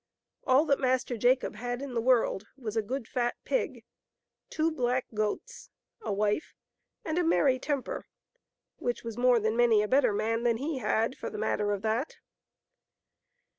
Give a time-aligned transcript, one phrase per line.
[0.47, 3.83] All that Master Jacob had in the world was a good fat pig,
[4.49, 5.69] two black goats,
[6.01, 6.55] a wife,
[7.05, 8.07] and a merry temper—
[8.77, 11.83] which was more than many a better man than he had, for the matter of
[11.83, 12.15] that.